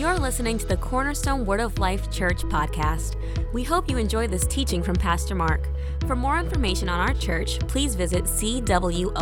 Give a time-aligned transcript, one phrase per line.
[0.00, 3.16] You're listening to the Cornerstone Word of Life Church podcast.
[3.52, 5.68] We hope you enjoy this teaching from Pastor Mark.
[6.06, 9.12] For more information on our church, please visit cwol.org.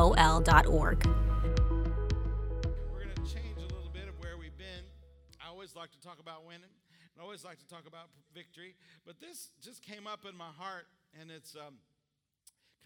[1.04, 1.12] We're
[3.02, 4.86] going to change a little bit of where we've been.
[5.44, 8.76] I always like to talk about winning, and I always like to talk about victory,
[9.04, 10.86] but this just came up in my heart,
[11.20, 11.78] and it's um,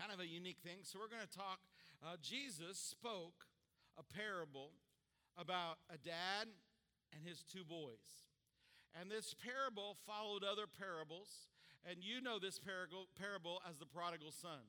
[0.01, 0.79] kind of a unique thing.
[0.83, 1.59] So we're going to talk.
[2.03, 3.45] Uh, Jesus spoke
[3.99, 4.71] a parable
[5.37, 6.49] about a dad
[7.13, 8.25] and his two boys.
[8.93, 11.49] And this parable followed other parables,
[11.89, 14.65] and you know this parable, as the prodigal son.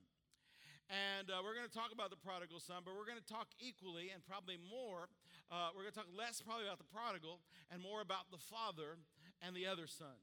[0.91, 3.47] And uh, we're going to talk about the prodigal son, but we're going to talk
[3.59, 5.07] equally and probably more.
[5.51, 7.39] Uh, we're going to talk less probably about the prodigal
[7.71, 8.99] and more about the father
[9.43, 10.19] and the other son.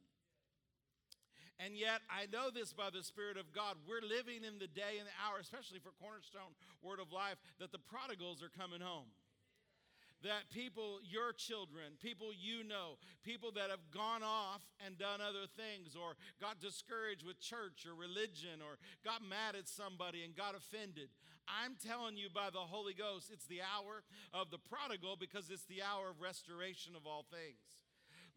[1.61, 3.77] And yet, I know this by the Spirit of God.
[3.85, 7.69] We're living in the day and the hour, especially for Cornerstone Word of Life, that
[7.69, 9.13] the prodigals are coming home
[10.23, 15.49] that people, your children, people you know, people that have gone off and done other
[15.57, 20.55] things or got discouraged with church or religion or got mad at somebody and got
[20.55, 21.09] offended.
[21.49, 25.67] I'm telling you by the Holy Ghost, it's the hour of the prodigal because it's
[25.67, 27.81] the hour of restoration of all things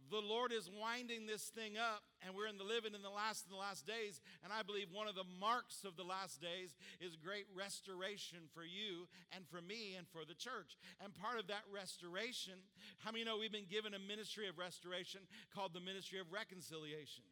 [0.10, 3.46] the Lord is winding this thing up, and we're in the living in the last
[3.46, 4.22] in the last days.
[4.44, 8.64] And I believe one of the marks of the last days is great restoration for
[8.64, 10.78] you and for me and for the church.
[11.04, 12.60] And part of that restoration,
[13.00, 15.22] how many know we've been given a ministry of restoration
[15.54, 17.26] called the ministry of reconciliation?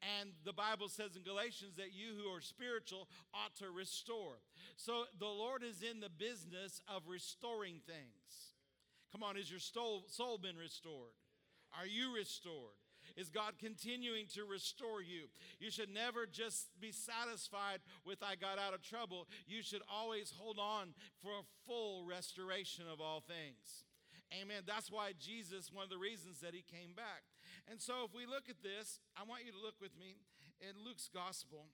[0.00, 4.40] And the Bible says in Galatians that you who are spiritual ought to restore.
[4.76, 8.56] So the Lord is in the business of restoring things.
[9.12, 11.19] Come on, is your soul, soul been restored?
[11.78, 12.76] Are you restored?
[13.16, 15.28] Is God continuing to restore you?
[15.58, 19.26] You should never just be satisfied with I got out of trouble.
[19.46, 23.84] You should always hold on for a full restoration of all things.
[24.30, 24.62] Amen.
[24.62, 27.26] That's why Jesus, one of the reasons that he came back.
[27.66, 30.22] And so if we look at this, I want you to look with me
[30.62, 31.66] in Luke's gospel.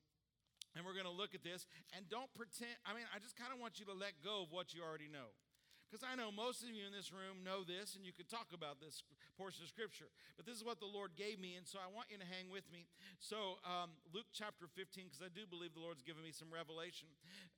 [0.74, 1.64] And we're going to look at this.
[1.96, 4.52] And don't pretend, I mean, I just kind of want you to let go of
[4.52, 5.36] what you already know.
[5.86, 8.51] Because I know most of you in this room know this, and you could talk
[8.51, 9.07] about this
[9.39, 10.11] portion of Scripture.
[10.35, 12.51] But this is what the Lord gave me, and so I want you to hang
[12.51, 12.91] with me.
[13.23, 17.07] So, um, Luke chapter 15, because I do believe the Lord's given me some revelation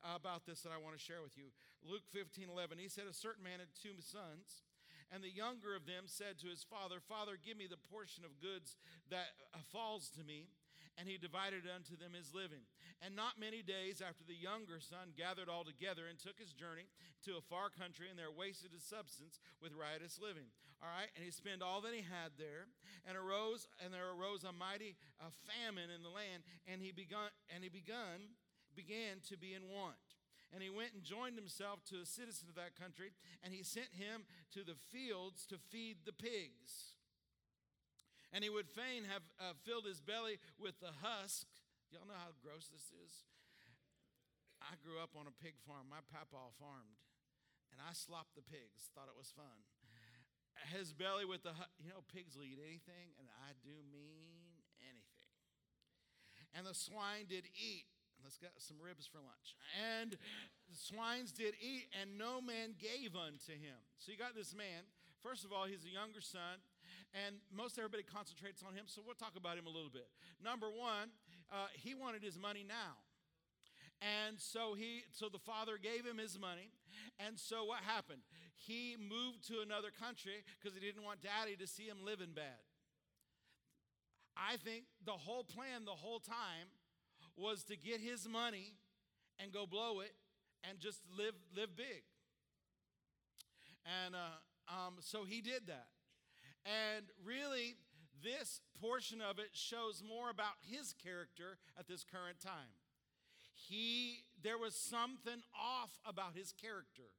[0.05, 1.49] about this that I want to share with you.
[1.81, 4.69] Luke 15, 11, he said, A certain man had two sons.
[5.09, 8.45] And the younger of them said to his father, Father, give me the portion of
[8.45, 8.77] goods
[9.09, 9.33] that
[9.73, 10.53] falls to me
[10.99, 12.67] and he divided unto them his living.
[12.99, 16.91] And not many days after the younger son gathered all together and took his journey
[17.23, 20.51] to a far country, and there wasted his substance with riotous living.
[20.83, 22.67] All right, and he spent all that he had there,
[23.07, 24.99] and arose, and there arose a mighty
[25.47, 28.35] famine in the land, and he begun, and he begun,
[28.75, 30.19] began to be in want.
[30.51, 33.95] And he went and joined himself to a citizen of that country, and he sent
[33.95, 36.98] him to the fields to feed the pigs
[38.33, 41.49] and he would fain have uh, filled his belly with the husk.
[41.89, 43.25] Y'all know how gross this is?
[44.61, 45.89] I grew up on a pig farm.
[45.89, 47.01] My papa farmed,
[47.73, 48.91] and I slopped the pigs.
[48.93, 49.65] Thought it was fun.
[50.75, 55.33] His belly with the, you know, pigs will eat anything, and I do mean anything.
[56.53, 57.87] And the swine did eat.
[58.27, 59.55] Let's get some ribs for lunch.
[59.79, 60.19] And
[60.67, 63.79] the swines did eat, and no man gave unto him.
[64.03, 64.91] So you got this man.
[65.23, 66.59] First of all, he's a younger son
[67.15, 70.09] and most everybody concentrates on him, so we'll talk about him a little bit.
[70.43, 71.09] Number one,
[71.51, 73.01] uh, he wanted his money now.
[74.01, 76.71] And so he so the father gave him his money.
[77.19, 78.23] And so what happened?
[78.55, 82.63] He moved to another country because he didn't want daddy to see him living bad.
[84.37, 86.71] I think the whole plan the whole time
[87.37, 88.75] was to get his money
[89.41, 90.15] and go blow it
[90.69, 92.07] and just live live big.
[94.05, 94.39] And uh,
[94.69, 95.89] um, so he did that.
[96.69, 97.77] And really,
[98.23, 102.77] this portion of it shows more about his character at this current time.
[103.55, 107.11] He, there was something off about his character.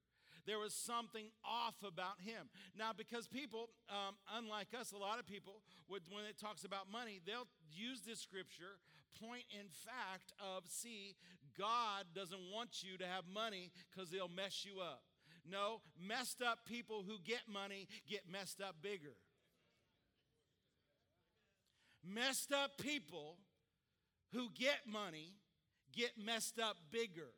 [0.46, 2.50] There was something off about him.
[2.78, 6.92] Now, because people, um, unlike us, a lot of people, would, when it talks about
[6.92, 8.80] money, they'll use this scripture,
[9.22, 11.16] point in fact of, see,
[11.58, 15.04] God doesn't want you to have money because they'll mess you up.
[15.50, 19.16] No, messed up people who get money get messed up bigger.
[22.06, 23.38] Messed up people
[24.34, 25.34] who get money
[25.96, 27.34] get messed up bigger.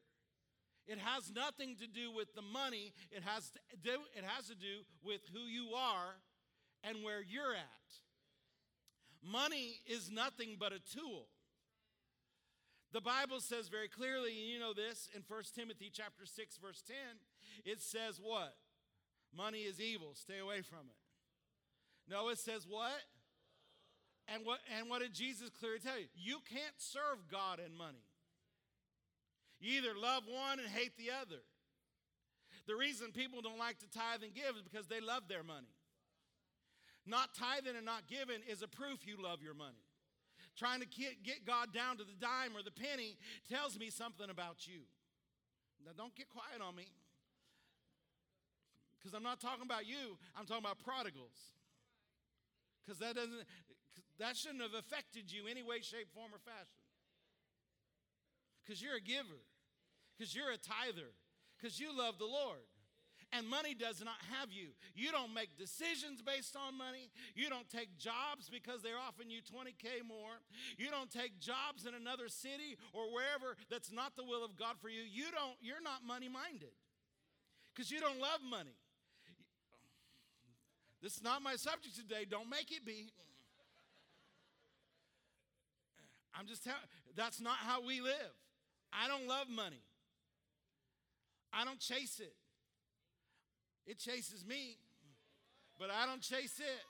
[0.88, 4.56] It has nothing to do with the money, it has to do, it has to
[4.56, 6.16] do with who you are
[6.84, 7.90] and where you're at.
[9.24, 11.28] Money is nothing but a tool.
[12.94, 16.84] The Bible says very clearly, and you know this in 1 Timothy chapter 6 verse
[16.86, 16.96] 10,
[17.64, 18.56] it says what?
[19.36, 22.12] Money is evil, stay away from it.
[22.12, 23.00] No, it says what?
[24.28, 26.08] And what and what did Jesus clearly tell you?
[26.16, 28.04] You can't serve God and money.
[29.60, 31.42] You either love one and hate the other.
[32.68, 35.74] The reason people don't like to tithe and give is because they love their money.
[37.06, 39.82] Not tithing and not giving is a proof you love your money.
[40.58, 43.18] Trying to get God down to the dime or the penny
[43.50, 44.82] tells me something about you.
[45.86, 46.86] Now, don't get quiet on me.
[49.00, 51.58] Because I'm not talking about you, I'm talking about prodigals.
[52.84, 53.46] Because that doesn't
[54.20, 56.82] that shouldn't have affected you any way, shape, form, or fashion.
[58.62, 59.42] Because you're a giver,
[60.14, 61.10] because you're a tither,
[61.58, 62.62] because you love the Lord
[63.32, 64.76] and money does not have you.
[64.94, 67.10] You don't make decisions based on money.
[67.36, 70.44] You don't take jobs because they're offering you 20K more.
[70.78, 74.76] You don't take jobs in another city or wherever that's not the will of God
[74.82, 75.02] for you.
[75.02, 76.76] You don't, you're not money minded
[77.74, 78.76] because you don't love money.
[81.02, 82.26] This is not my subject today.
[82.30, 83.12] Don't make it be.
[86.38, 86.80] I'm just telling
[87.16, 88.34] that's not how we live.
[88.94, 89.82] I don't love money.
[91.52, 92.34] I don't chase it.
[93.86, 94.78] It chases me,
[95.80, 96.82] but I don't chase it.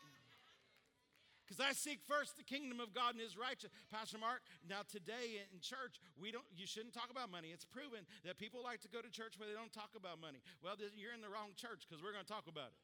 [1.41, 3.75] Because I seek first the kingdom of God and his righteousness.
[3.91, 7.51] Pastor Mark, now today in church, we don't you shouldn't talk about money.
[7.51, 10.39] It's proven that people like to go to church where they don't talk about money.
[10.63, 12.79] Well, you're in the wrong church because we're going to talk about it.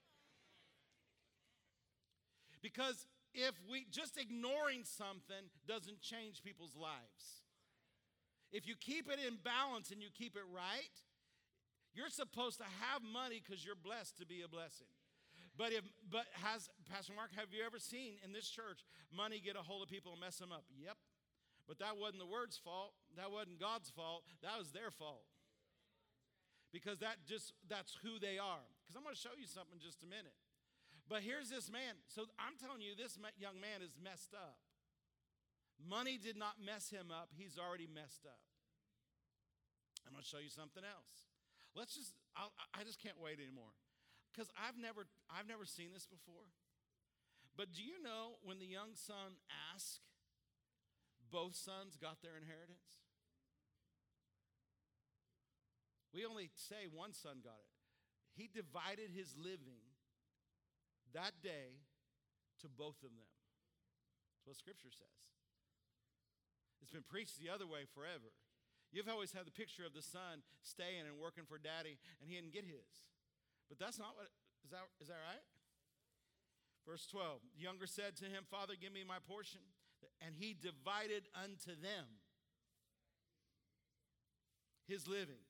[2.62, 7.46] Because if we just ignoring something doesn't change people's lives.
[8.52, 10.96] If you keep it in balance and you keep it right,
[11.94, 14.88] you're supposed to have money because you're blessed to be a blessing.
[15.58, 19.58] But if but has Pastor Mark, have you ever seen in this church money get
[19.58, 20.64] a hold of people and mess them up?
[20.78, 20.96] Yep.
[21.68, 22.94] But that wasn't the word's fault.
[23.18, 24.24] That wasn't God's fault.
[24.42, 25.26] That was their fault.
[26.72, 28.64] Because that just that's who they are.
[28.86, 30.38] Because I'm going to show you something in just a minute.
[31.08, 31.96] But here's this man.
[32.12, 34.60] So I'm telling you, this young man is messed up.
[35.80, 37.32] Money did not mess him up.
[37.32, 38.44] He's already messed up.
[40.04, 41.32] I'm going to show you something else.
[41.76, 43.72] Let's just, I'll, I just can't wait anymore.
[44.32, 46.52] Because I've never, I've never seen this before.
[47.56, 49.40] But do you know when the young son
[49.74, 50.04] asked,
[51.32, 53.02] both sons got their inheritance?
[56.14, 57.74] We only say one son got it.
[58.34, 59.87] He divided his living
[61.14, 61.80] that day
[62.62, 63.32] to both of them.
[64.34, 65.18] That's what Scripture says.
[66.82, 68.32] It's been preached the other way forever.
[68.96, 72.40] You've always had the picture of the son staying and working for daddy, and he
[72.40, 72.88] didn't get his.
[73.68, 74.32] But that's not what,
[74.64, 75.44] is that, is that right?
[76.88, 79.62] Verse 12 The younger said to him, Father, give me my portion.
[80.22, 82.06] And he divided unto them
[84.88, 85.42] his living.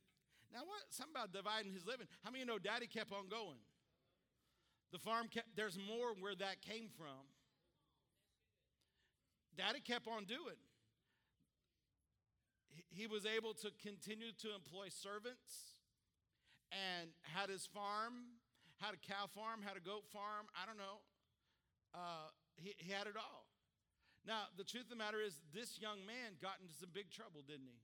[0.52, 0.82] Now, what?
[0.90, 2.08] Something about dividing his living.
[2.24, 3.60] How many you know daddy kept on going?
[4.92, 7.28] The farm kept, there's more where that came from.
[9.58, 10.56] Daddy kept on doing
[12.90, 15.78] he was able to continue to employ servants
[16.72, 18.42] and had his farm,
[18.82, 20.50] had a cow farm, had a goat farm.
[20.58, 21.06] I don't know.
[21.94, 23.46] Uh, he, he had it all.
[24.26, 27.46] Now, the truth of the matter is, this young man got into some big trouble,
[27.48, 27.80] didn't he?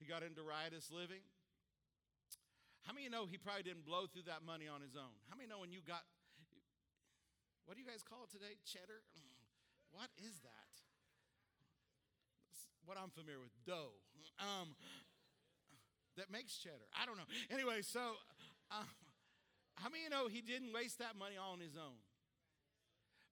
[0.00, 1.26] He got into riotous living.
[2.82, 5.14] How many know he probably didn't blow through that money on his own?
[5.30, 6.02] How many know when you got,
[7.64, 8.58] what do you guys call it today?
[8.66, 9.06] Cheddar?
[9.94, 10.72] What is that?
[12.84, 13.94] what I'm familiar with, dough.
[14.40, 14.74] Um,
[16.16, 16.86] that makes cheddar.
[16.92, 17.28] I don't know.
[17.50, 18.18] Anyway, so
[18.70, 18.84] uh,
[19.76, 21.96] how many you know he didn't waste that money on his own?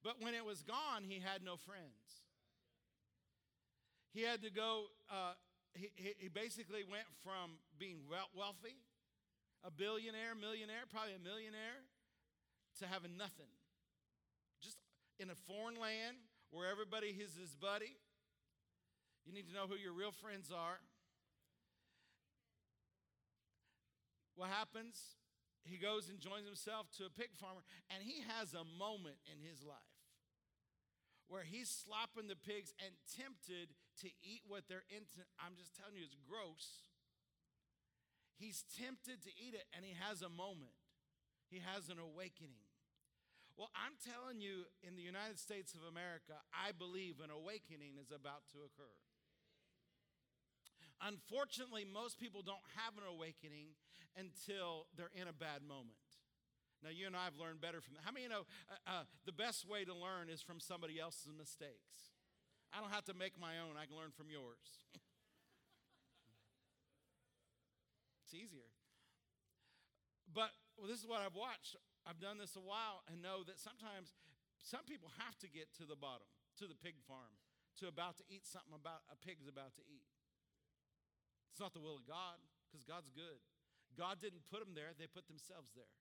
[0.03, 2.25] But when it was gone, he had no friends.
[4.13, 5.33] He had to go, uh,
[5.73, 8.75] he, he basically went from being wealthy,
[9.63, 11.85] a billionaire, millionaire, probably a millionaire,
[12.79, 13.51] to having nothing.
[14.61, 14.77] Just
[15.19, 16.17] in a foreign land
[16.49, 17.97] where everybody is his buddy
[19.25, 20.81] you need to know who your real friends are.
[24.35, 24.97] What happens?
[25.61, 27.61] He goes and joins himself to a pig farmer,
[27.93, 29.93] and he has a moment in his life
[31.29, 35.21] where he's slopping the pigs and tempted to eat what they're into.
[35.37, 36.90] I'm just telling you, it's gross.
[38.41, 40.73] He's tempted to eat it, and he has a moment.
[41.45, 42.65] He has an awakening.
[43.53, 48.09] Well, I'm telling you, in the United States of America, I believe an awakening is
[48.09, 48.97] about to occur.
[51.05, 53.77] Unfortunately, most people don't have an awakening
[54.17, 56.01] until they're in a bad moment.
[56.81, 58.01] Now, you and I have learned better from that.
[58.01, 58.49] How many you know
[58.89, 62.09] uh, uh, the best way to learn is from somebody else's mistakes?
[62.73, 64.81] I don't have to make my own, I can learn from yours.
[68.31, 68.71] it's easier.
[70.31, 71.75] But well, this is what I've watched
[72.07, 74.15] I've done this a while and know that sometimes
[74.63, 76.25] some people have to get to the bottom,
[76.57, 77.35] to the pig farm,
[77.83, 80.07] to about to eat something about a pig's about to eat.
[81.51, 83.37] It's not the will of God because God's good.
[83.93, 85.91] God didn't put them there, they put themselves there.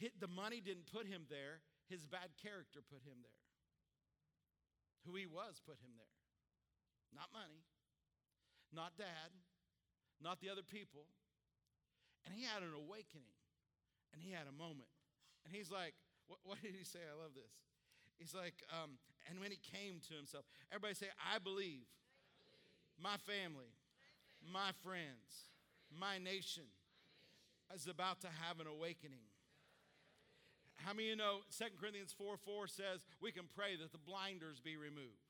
[0.00, 1.60] the money didn't put him there,
[1.92, 3.44] his bad character put him there.
[5.04, 6.16] Who he was put him there.
[7.12, 7.60] Not money,
[8.74, 9.30] not dad,
[10.22, 11.06] not the other people.
[12.26, 13.34] And he had an awakening
[14.12, 14.90] and he had a moment.
[15.44, 15.94] And he's like,
[16.28, 17.00] what, what did he say?
[17.00, 17.50] I love this.
[18.18, 21.88] He's like, um, and when he came to himself, everybody say, I believe,
[23.00, 23.72] my family,
[24.44, 25.48] my friends,
[25.88, 26.68] my nation
[27.74, 29.24] is about to have an awakening.
[30.76, 34.00] How many of you know 2 Corinthians 4 4 says we can pray that the
[34.00, 35.28] blinders be removed?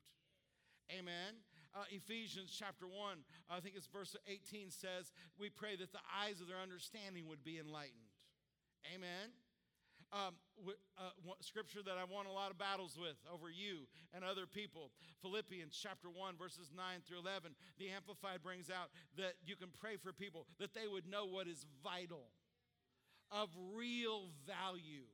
[0.91, 1.43] Amen.
[1.75, 6.41] Uh, Ephesians chapter 1, I think it's verse 18 says, we pray that the eyes
[6.41, 8.11] of their understanding would be enlightened.
[8.91, 9.31] Amen.
[10.11, 10.35] Um,
[10.99, 14.91] uh, scripture that I won a lot of battles with over you and other people.
[15.23, 17.55] Philippians chapter 1, verses 9 through 11.
[17.79, 21.47] The Amplified brings out that you can pray for people that they would know what
[21.47, 22.35] is vital,
[23.31, 25.07] of real value.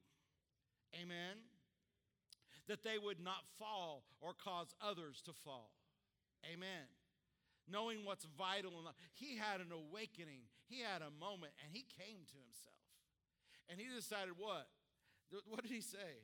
[0.96, 1.44] Amen.
[2.66, 5.75] That they would not fall or cause others to fall.
[6.52, 6.86] Amen.
[7.66, 8.78] Knowing what's vital.
[8.78, 8.98] In life.
[9.14, 12.82] He had an awakening, he had a moment, and he came to himself.
[13.66, 14.70] And he decided what?
[15.50, 16.22] What did he say?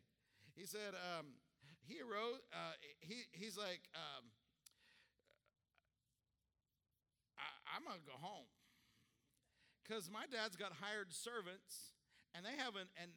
[0.55, 1.35] He said, um,
[1.83, 4.31] he arose, uh, he, he's like, um,
[7.35, 8.47] I, I'm going to go home.
[9.83, 11.99] Because my dad's got hired servants,
[12.31, 13.11] and they haven't, and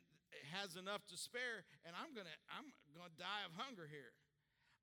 [0.58, 4.18] has enough to spare, and I'm going to, I'm to die of hunger here.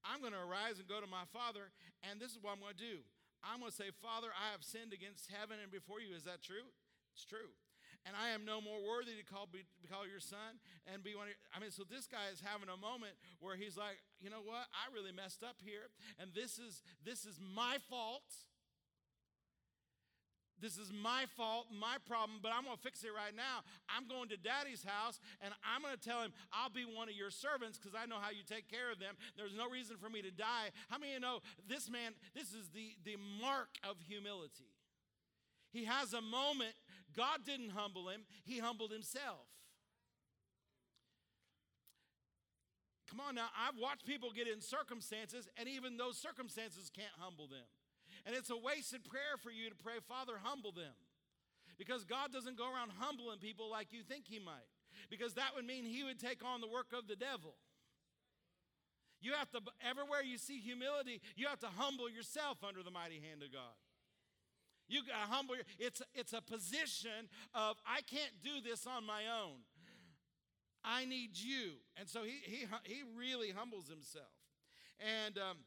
[0.02, 1.70] I'm going to arise and go to my father,
[2.06, 3.02] and this is what I'm going to do.
[3.42, 6.14] I'm going to say, Father, I have sinned against heaven and before you.
[6.14, 6.66] Is that true?
[7.14, 7.50] It's true.
[8.02, 10.58] And I am no more worthy to call, be, call your son
[10.90, 13.54] and be one of your, I mean, so this guy is having a moment where
[13.54, 14.66] he's like, you know what?
[14.74, 15.86] I really messed up here,
[16.18, 18.26] and this is this is my fault.
[20.62, 23.66] This is my fault, my problem, but I'm going to fix it right now.
[23.90, 27.18] I'm going to daddy's house and I'm going to tell him, I'll be one of
[27.18, 29.18] your servants because I know how you take care of them.
[29.36, 30.70] There's no reason for me to die.
[30.86, 34.70] How many of you know this man, this is the, the mark of humility?
[35.74, 36.78] He has a moment.
[37.10, 39.50] God didn't humble him, he humbled himself.
[43.10, 47.46] Come on now, I've watched people get in circumstances, and even those circumstances can't humble
[47.46, 47.66] them.
[48.24, 50.94] And it's a wasted prayer for you to pray, Father, humble them.
[51.78, 54.70] Because God doesn't go around humbling people like you think He might.
[55.10, 57.54] Because that would mean He would take on the work of the devil.
[59.20, 63.20] You have to, everywhere you see humility, you have to humble yourself under the mighty
[63.20, 63.78] hand of God.
[64.88, 65.54] You got humble.
[65.78, 69.64] It's it's a position of I can't do this on my own.
[70.84, 74.34] I need you, and so he he he really humbles himself.
[75.00, 75.58] And um,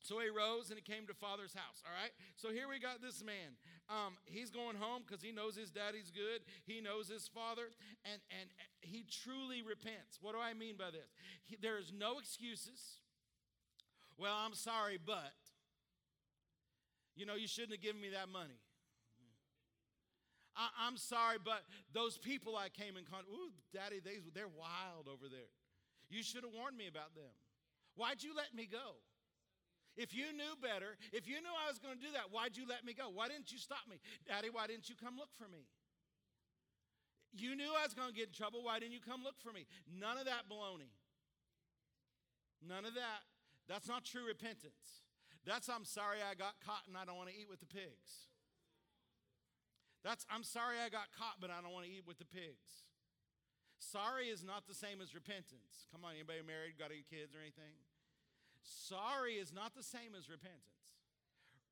[0.00, 1.82] so he rose and he came to father's house.
[1.84, 2.12] All right.
[2.36, 3.58] So here we got this man.
[3.88, 6.42] Um, he's going home because he knows his daddy's good.
[6.64, 7.70] He knows his father,
[8.04, 8.48] and and
[8.80, 10.18] he truly repents.
[10.20, 11.08] What do I mean by this?
[11.44, 13.00] He, there is no excuses.
[14.16, 15.34] Well, I'm sorry, but
[17.14, 18.60] you know you shouldn't have given me that money.
[20.58, 21.62] I, am sorry, but
[21.94, 23.30] those people I came in contact.
[23.30, 25.54] Ooh, daddy, they, they're wild over there.
[26.10, 27.30] You should have warned me about them.
[27.94, 28.98] Why'd you let me go?
[29.98, 32.62] If you knew better, if you knew I was going to do that, why'd you
[32.70, 33.10] let me go?
[33.10, 33.98] Why didn't you stop me?
[34.22, 35.66] Daddy, why didn't you come look for me?
[37.34, 38.62] You knew I was going to get in trouble.
[38.62, 39.66] Why didn't you come look for me?
[39.90, 40.94] None of that baloney.
[42.62, 43.26] None of that.
[43.66, 45.02] That's not true repentance.
[45.42, 48.30] That's I'm sorry I got caught and I don't want to eat with the pigs.
[50.06, 52.86] That's I'm sorry I got caught, but I don't want to eat with the pigs.
[53.82, 55.90] Sorry is not the same as repentance.
[55.90, 57.74] Come on, anybody married, got any kids or anything?
[58.68, 61.00] Sorry is not the same as repentance.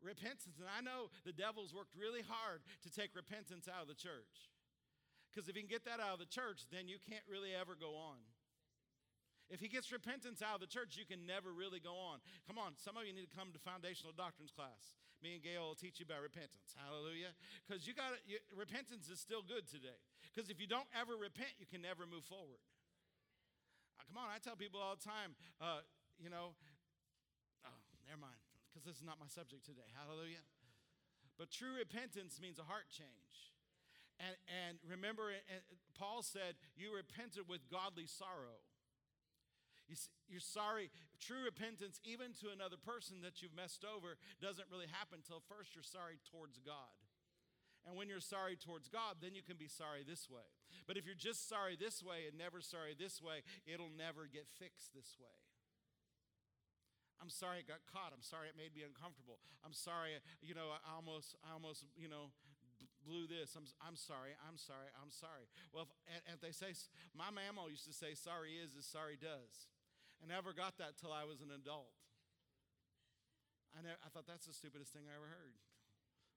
[0.00, 3.96] Repentance, and I know the devil's worked really hard to take repentance out of the
[3.96, 4.48] church.
[5.28, 7.76] Because if he can get that out of the church, then you can't really ever
[7.76, 8.16] go on.
[9.52, 12.18] If he gets repentance out of the church, you can never really go on.
[12.48, 14.96] Come on, some of you need to come to foundational doctrines class.
[15.22, 16.74] Me and Gail will teach you about repentance.
[16.74, 17.30] Hallelujah.
[17.62, 18.16] Because you got
[18.52, 19.96] repentance is still good today.
[20.34, 22.60] Because if you don't ever repent, you can never move forward.
[24.10, 25.82] Come on, I tell people all the time, uh,
[26.18, 26.56] you know,
[28.06, 29.86] never mind, because this is not my subject today.
[29.94, 30.42] Hallelujah.
[31.36, 33.52] But true repentance means a heart change.
[34.16, 35.36] And, and remember,
[35.92, 38.64] Paul said, You repented with godly sorrow.
[39.84, 39.96] You
[40.26, 40.90] you're sorry.
[41.20, 45.76] True repentance, even to another person that you've messed over, doesn't really happen until first
[45.76, 46.96] you're sorry towards God.
[47.86, 50.42] And when you're sorry towards God, then you can be sorry this way.
[50.90, 54.50] But if you're just sorry this way and never sorry this way, it'll never get
[54.58, 55.45] fixed this way.
[57.20, 58.12] I'm sorry it got caught.
[58.12, 59.40] I'm sorry it made me uncomfortable.
[59.64, 62.28] I'm sorry, you know, I almost, I almost, you know,
[63.06, 63.56] blew this.
[63.56, 64.36] I'm, I'm sorry.
[64.44, 64.90] I'm sorry.
[65.00, 65.48] I'm sorry.
[65.72, 66.76] Well, if, and, and they say,
[67.16, 69.70] my mama used to say, sorry is as sorry does.
[70.20, 71.94] I never got that till I was an adult.
[73.72, 75.56] I, never, I thought that's the stupidest thing I ever heard.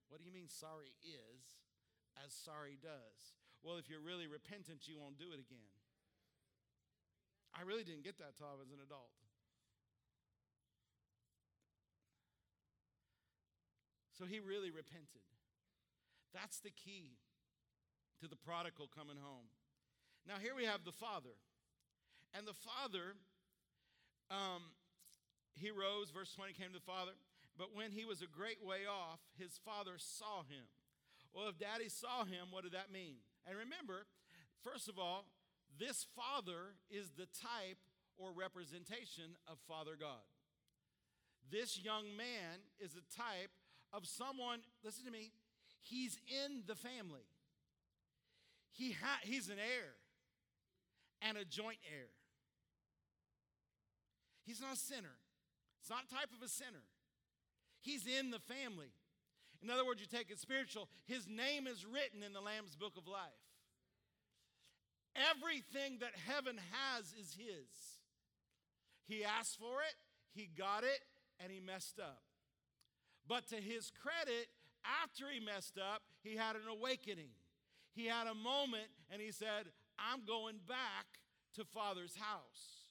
[0.08, 1.60] What do you mean sorry is
[2.20, 3.36] as sorry does?
[3.60, 5.70] Well, if you're really repentant, you won't do it again.
[7.52, 9.12] I really didn't get that till I was an adult.
[14.20, 15.24] So he really repented.
[16.36, 17.16] That's the key
[18.20, 19.48] to the prodigal coming home.
[20.28, 21.32] Now, here we have the father.
[22.36, 23.16] And the father,
[24.28, 24.76] um,
[25.56, 27.16] he rose, verse 20 came to the father.
[27.56, 30.68] But when he was a great way off, his father saw him.
[31.32, 33.24] Well, if daddy saw him, what did that mean?
[33.48, 34.04] And remember,
[34.60, 35.24] first of all,
[35.80, 37.80] this father is the type
[38.20, 40.28] or representation of Father God.
[41.50, 43.50] This young man is a type
[43.92, 45.32] of someone, listen to me,
[45.80, 47.26] he's in the family.
[48.72, 49.94] He ha- he's an heir
[51.22, 52.08] and a joint heir.
[54.46, 55.16] He's not a sinner.
[55.80, 56.84] It's not a type of a sinner.
[57.80, 58.92] He's in the family.
[59.62, 62.96] In other words, you take it spiritual, his name is written in the Lamb's book
[62.96, 63.44] of life.
[65.14, 68.00] Everything that heaven has is his.
[69.06, 69.94] He asked for it,
[70.32, 71.00] he got it,
[71.42, 72.22] and he messed up.
[73.30, 74.48] But to his credit,
[75.04, 77.30] after he messed up, he had an awakening.
[77.94, 79.70] He had a moment and he said,
[80.00, 81.06] I'm going back
[81.54, 82.90] to Father's house.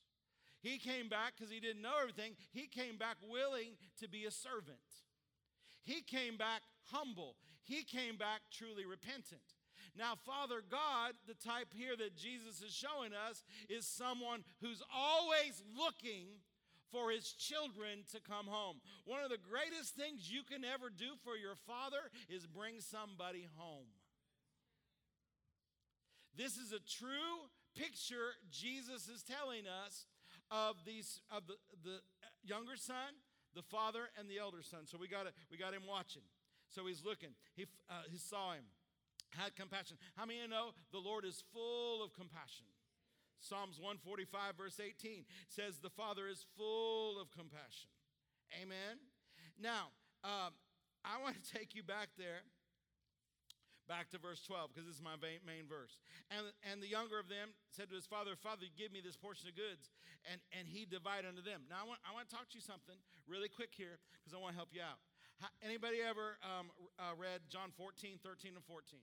[0.62, 2.36] He came back because he didn't know everything.
[2.54, 4.80] He came back willing to be a servant.
[5.84, 7.36] He came back humble.
[7.66, 9.44] He came back truly repentant.
[9.98, 15.64] Now, Father God, the type here that Jesus is showing us, is someone who's always
[15.78, 16.28] looking
[16.92, 18.82] for his children to come home.
[19.06, 23.48] One of the greatest things you can ever do for your father is bring somebody
[23.56, 23.90] home.
[26.36, 30.06] This is a true picture Jesus is telling us
[30.52, 32.00] of these of the, the
[32.44, 33.14] younger son,
[33.56, 34.86] the father, and the elder son.
[34.86, 35.34] So we got it.
[35.52, 36.24] we got him watching.
[36.70, 37.30] So he's looking.
[37.56, 38.64] He, uh, he saw him,
[39.32, 39.98] had compassion.
[40.16, 42.66] How many of you know the Lord is full of compassion?
[43.50, 47.90] Psalms 145, verse 18 says, The Father is full of compassion.
[48.54, 49.02] Amen.
[49.58, 49.90] Now,
[50.22, 50.54] um,
[51.02, 52.46] I want to take you back there,
[53.90, 55.98] back to verse 12, because this is my main verse.
[56.30, 59.50] And, and the younger of them said to his father, Father, give me this portion
[59.50, 59.90] of goods.
[60.30, 61.66] And, and he divided unto them.
[61.66, 64.38] Now, I want, I want to talk to you something really quick here, because I
[64.38, 65.02] want to help you out.
[65.64, 69.00] Anybody ever um, uh, read John 14, 13, and 14?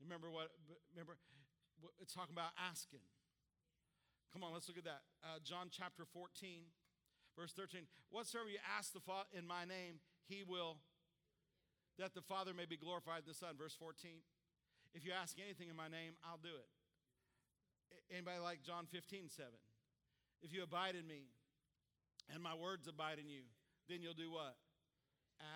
[0.00, 0.48] Remember what?
[0.96, 1.20] Remember,
[2.00, 3.04] it's talking about asking.
[4.32, 5.06] Come on, let's look at that.
[5.22, 6.66] Uh, John chapter 14,
[7.38, 7.86] verse 13.
[8.10, 10.82] Whatsoever you ask the Father in my name, he will,
[11.98, 13.54] that the Father may be glorified in the Son.
[13.54, 14.24] Verse 14.
[14.94, 16.70] If you ask anything in my name, I'll do it.
[18.10, 19.50] Anybody like John 15, 7?
[20.42, 21.30] If you abide in me
[22.32, 23.46] and my words abide in you,
[23.88, 24.56] then you'll do what?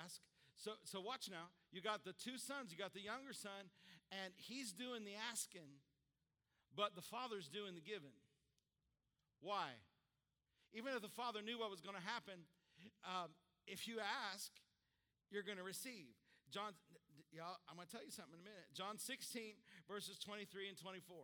[0.05, 0.21] Ask.
[0.57, 1.51] So, so watch now.
[1.71, 3.71] You got the two sons, you got the younger son,
[4.11, 5.83] and he's doing the asking
[6.77, 8.15] but the Father's doing the giving.
[9.41, 9.77] Why?
[10.73, 12.45] Even if the Father knew what was going to happen,
[13.05, 13.31] um,
[13.67, 14.51] if you ask,
[15.31, 16.13] you're going to receive.
[16.51, 16.73] John,
[17.33, 18.69] y'all, I'm going to tell you something in a minute.
[18.73, 19.57] John 16,
[19.89, 21.17] verses 23 and 24.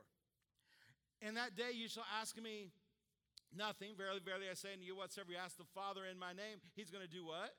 [1.24, 2.72] In that day you shall ask me
[3.54, 3.96] nothing.
[3.96, 6.90] Verily, verily, I say unto you, whatsoever you ask the Father in my name, he's
[6.90, 7.54] going to do what?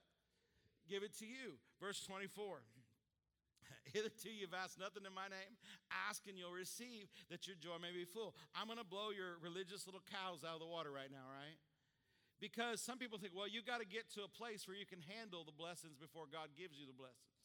[0.89, 1.57] Give it to you.
[1.81, 2.61] Verse 24.
[3.93, 5.53] Hitherto you've asked nothing in my name.
[6.09, 8.35] Ask and you'll receive that your joy may be full.
[8.53, 11.59] I'm going to blow your religious little cows out of the water right now, right?
[12.39, 14.99] Because some people think, well, you got to get to a place where you can
[14.99, 17.35] handle the blessings before God gives you the blessings.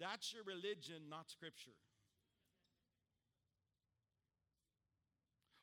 [0.00, 1.74] That's your religion, not scripture.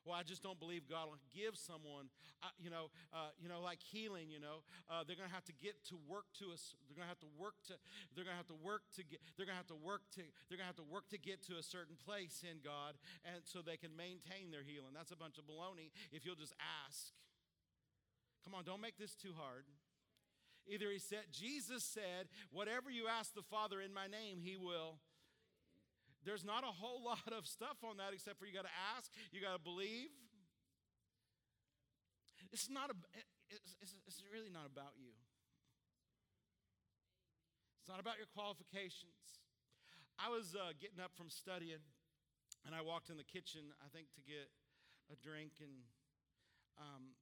[0.06, 2.06] Well, I just don't believe God will give someone,
[2.38, 4.30] uh, you know, uh, you know, like healing.
[4.30, 6.78] You know, uh, they're going to have to get to work to us.
[6.86, 7.74] They're going to have to work to.
[8.14, 9.18] They're going to have to work to get.
[9.34, 10.22] They're going to have to work to.
[10.46, 12.94] They're going to have to work to get to a certain place in God,
[13.26, 14.94] and so they can maintain their healing.
[14.94, 15.90] That's a bunch of baloney.
[16.14, 16.54] If you'll just
[16.86, 17.10] ask.
[18.46, 19.66] Come on, don't make this too hard.
[20.68, 24.98] Either he said, Jesus said, whatever you ask the Father in my name, he will
[26.26, 29.08] there's not a whole lot of stuff on that except for you got to ask,
[29.30, 30.10] you got to believe.
[32.50, 32.96] It's not a,
[33.48, 35.14] it's, it's, it's really not about you.
[37.78, 39.38] It's not about your qualifications.
[40.18, 41.82] I was uh, getting up from studying,
[42.66, 44.50] and I walked in the kitchen, I think, to get
[45.06, 45.86] a drink and
[46.82, 47.14] um,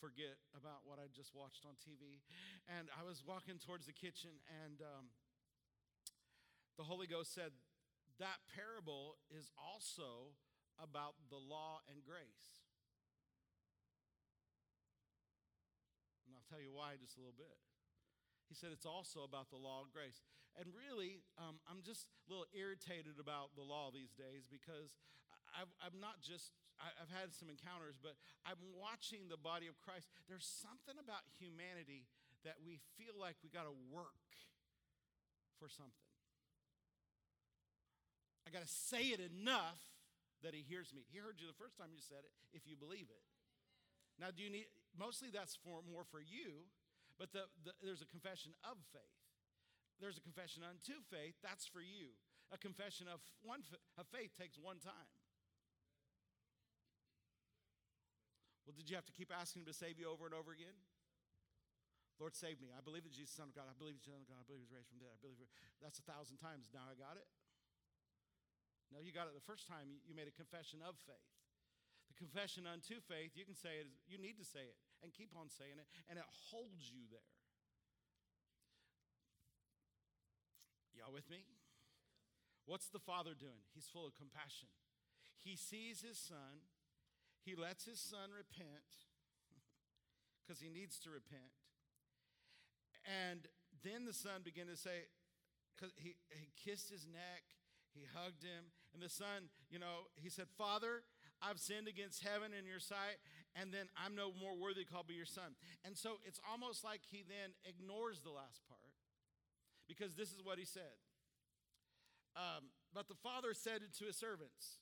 [0.00, 2.24] forget about what I just watched on TV.
[2.64, 5.12] And I was walking towards the kitchen, and um,
[6.80, 7.52] the Holy Ghost said,
[8.18, 10.32] That parable is also
[10.80, 12.64] about the law and grace.
[16.24, 17.60] And I'll tell you why in just a little bit.
[18.48, 20.22] He said it's also about the law of grace.
[20.56, 24.96] And really, um, I'm just a little irritated about the law these days because
[25.52, 28.16] I've, I'm not just, I've had some encounters, but
[28.48, 30.08] I'm watching the body of Christ.
[30.30, 32.08] There's something about humanity
[32.48, 34.24] that we feel like we got to work
[35.58, 36.05] for something.
[38.46, 39.82] I got to say it enough
[40.46, 41.02] that he hears me.
[41.10, 43.24] He heard you the first time you said it, if you believe it.
[44.16, 46.70] Now, do you need, mostly that's for more for you
[47.16, 49.20] but the, the, there's a confession of faith.
[50.00, 51.40] There's a confession unto faith.
[51.40, 52.12] That's for you.
[52.52, 53.64] A confession of one
[53.96, 55.10] of faith takes one time.
[58.68, 60.76] Well, did you have to keep asking him to save you over and over again?
[62.20, 62.72] Lord, save me.
[62.72, 63.68] I believe that Jesus, Son of God.
[63.68, 64.40] I believe he's Son of God.
[64.40, 65.16] I believe he's raised from the dead.
[65.16, 65.40] I believe
[65.80, 66.68] that's a thousand times.
[66.72, 67.28] Now I got it.
[68.90, 70.00] No, you got it the first time.
[70.06, 71.30] You made a confession of faith.
[72.10, 73.90] The confession unto faith, you can say it.
[74.06, 77.32] You need to say it and keep on saying it, and it holds you there.
[80.96, 81.44] Y'all with me?
[82.64, 83.62] What's the father doing?
[83.74, 84.72] He's full of compassion.
[85.38, 86.66] He sees his son,
[87.44, 89.06] he lets his son repent
[90.42, 91.54] because he needs to repent.
[93.06, 93.46] And
[93.84, 95.06] then the son began to say,
[95.76, 97.44] because he, he kissed his neck,
[97.96, 101.02] he hugged him, and the son, you know, he said, Father,
[101.42, 103.20] I've sinned against heaven in your sight,
[103.56, 105.56] and then I'm no more worthy to call be your son.
[105.84, 108.80] And so it's almost like he then ignores the last part
[109.88, 110.96] because this is what he said.
[112.36, 114.80] Um, but the father said to his servants,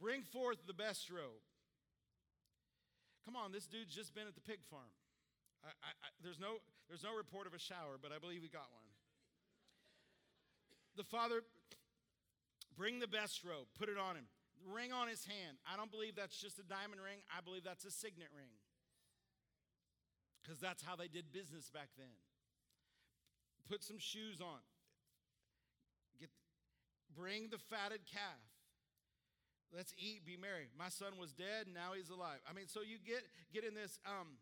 [0.00, 1.42] Bring forth the best robe.
[3.24, 4.94] Come on, this dude's just been at the pig farm.
[5.64, 8.48] I, I, I, there's, no, there's no report of a shower, but I believe he
[8.48, 8.86] got one.
[10.96, 11.42] The father,
[12.78, 14.30] bring the best robe, put it on him
[14.66, 15.58] ring on his hand.
[15.66, 18.50] I don't believe that's just a diamond ring, I believe that's a signet ring.
[20.42, 22.16] Because that's how they did business back then.
[23.68, 24.64] Put some shoes on.
[26.18, 26.30] Get,
[27.14, 28.40] bring the fatted calf.
[29.74, 30.72] Let's eat, be merry.
[30.78, 32.40] My son was dead, now he's alive.
[32.48, 33.20] I mean, so you get
[33.52, 33.98] get in this.
[34.06, 34.40] Um,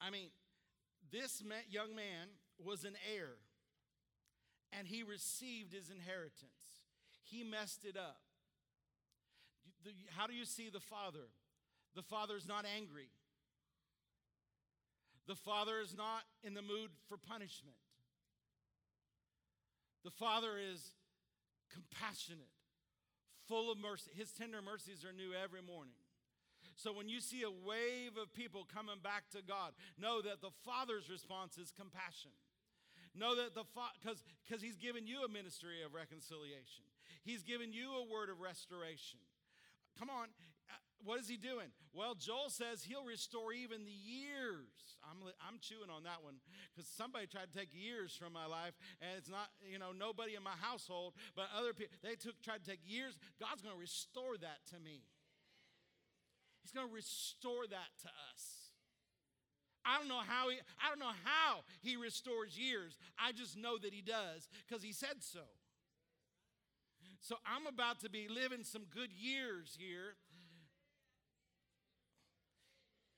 [0.00, 0.30] I mean,
[1.10, 2.30] this young man
[2.64, 3.34] was an heir,
[4.72, 6.79] and he received his inheritance.
[7.30, 8.20] He messed it up
[10.16, 11.30] how do you see the Father?
[11.94, 13.08] The Father is not angry.
[15.26, 17.76] The Father is not in the mood for punishment.
[20.04, 20.94] The Father is
[21.72, 22.50] compassionate,
[23.46, 24.10] full of mercy.
[24.14, 25.94] His tender mercies are new every morning.
[26.76, 30.50] So when you see a wave of people coming back to God, know that the
[30.64, 32.30] Father's response is compassion.
[33.14, 33.64] Know that the
[34.00, 36.86] because because He's given you a ministry of reconciliation.
[37.24, 39.20] He's given you a word of restoration.
[39.98, 40.28] Come on.
[40.70, 41.68] Uh, what is he doing?
[41.92, 44.96] Well, Joel says he'll restore even the years.
[45.04, 46.36] I'm, I'm chewing on that one
[46.70, 50.36] because somebody tried to take years from my life, and it's not, you know, nobody
[50.36, 53.16] in my household, but other people, they took, tried to take years.
[53.40, 55.02] God's going to restore that to me.
[56.62, 58.69] He's going to restore that to us.
[59.84, 62.98] I don't know how he I don't know how he restores years.
[63.18, 65.40] I just know that he does because he said so.
[67.20, 70.16] So I'm about to be living some good years here.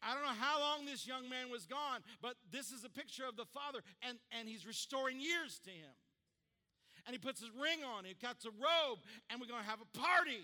[0.03, 3.23] I don't know how long this young man was gone, but this is a picture
[3.25, 5.95] of the father, and, and he's restoring years to him.
[7.07, 8.99] And he puts his ring on, he cuts a robe,
[9.31, 10.43] and we're to have a party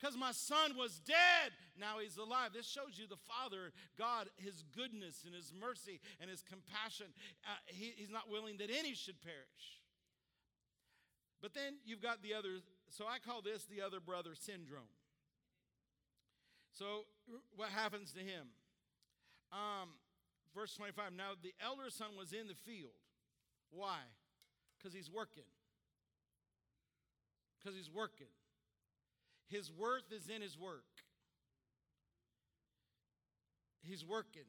[0.00, 1.52] because my son was dead.
[1.78, 2.50] Now he's alive.
[2.54, 7.06] This shows you the Father, God, his goodness and his mercy and his compassion.
[7.44, 9.80] Uh, he, he's not willing that any should perish.
[11.42, 12.60] But then you've got the other
[12.90, 14.90] so I call this the other brother syndrome.
[16.72, 17.04] So
[17.54, 18.48] what happens to him?
[19.52, 19.90] Um,
[20.54, 22.96] verse 25 Now the elder son was in the field.
[23.70, 23.98] Why?
[24.76, 25.44] Because he's working.
[27.58, 28.26] Because he's working.
[29.50, 30.84] His worth is in his work.
[33.82, 34.48] He's working.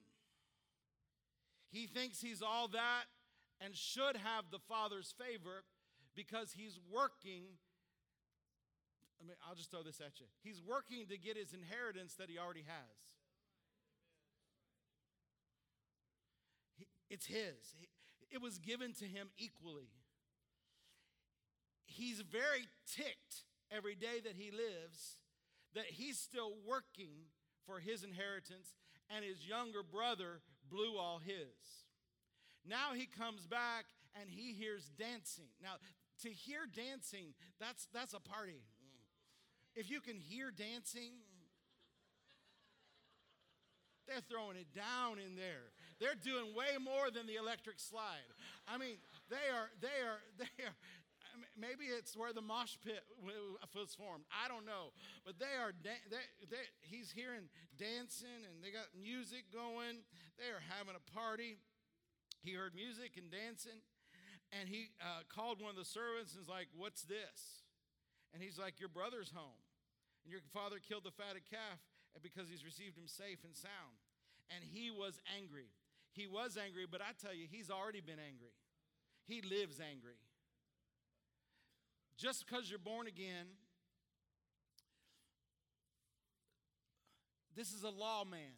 [1.72, 3.06] He thinks he's all that
[3.60, 5.64] and should have the Father's favor
[6.16, 7.44] because he's working
[9.22, 10.26] I mean, I'll just throw this at you.
[10.42, 12.98] He's working to get his inheritance that he already has.
[17.08, 17.76] It's his.
[18.32, 19.92] It was given to him equally.
[21.86, 25.18] he's very ticked every day that he lives
[25.74, 27.32] that he's still working
[27.66, 28.74] for his inheritance
[29.10, 31.86] and his younger brother blew all his.
[32.68, 33.86] Now he comes back
[34.20, 35.50] and he hears dancing.
[35.62, 35.76] Now,
[36.24, 38.62] to hear dancing, that's, that's a party.
[39.76, 41.12] If you can hear dancing,
[44.08, 45.72] they're throwing it down in there.
[46.00, 48.28] They're doing way more than the electric slide.
[48.68, 48.98] I mean,
[49.30, 50.76] they are, they are, they are,
[51.62, 53.06] maybe it's where the mosh pit
[53.78, 54.26] was formed.
[54.34, 54.98] I don't know.
[55.22, 56.02] But they are, they,
[56.50, 57.46] they, he's hearing
[57.78, 60.02] dancing and they got music going.
[60.42, 61.62] They are having a party.
[62.42, 63.86] He heard music and dancing.
[64.52, 67.64] And he uh, called one of the servants and was like, What's this?
[68.34, 69.62] And he's like, Your brother's home.
[70.26, 71.80] And your father killed the fatted calf
[72.20, 73.96] because he's received him safe and sound.
[74.52, 75.72] And he was angry.
[76.12, 78.52] He was angry, but I tell you, he's already been angry.
[79.24, 80.20] He lives angry.
[82.18, 83.48] Just because you're born again,
[87.56, 88.54] this is a law man.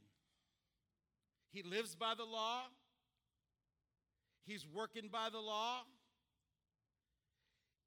[1.49, 2.63] He lives by the law,
[4.45, 5.81] he's working by the law.